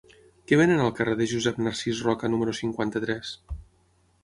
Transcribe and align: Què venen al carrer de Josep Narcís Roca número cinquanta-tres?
Què 0.51 0.57
venen 0.61 0.79
al 0.85 0.93
carrer 0.99 1.13
de 1.19 1.27
Josep 1.33 1.61
Narcís 1.67 2.01
Roca 2.09 2.33
número 2.37 2.57
cinquanta-tres? 2.63 3.37